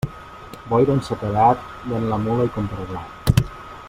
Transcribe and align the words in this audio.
Boira 0.69 0.95
en 0.99 1.03
sequedat, 1.09 1.67
ven 1.93 2.09
la 2.13 2.19
mula 2.25 2.49
i 2.51 2.55
compra 2.57 2.89
blat. 2.93 3.45